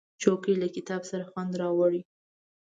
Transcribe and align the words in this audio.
چوکۍ 0.21 0.53
له 0.61 0.67
کتاب 0.75 1.01
سره 1.11 1.23
خوند 1.29 1.53
راوړي. 1.61 2.01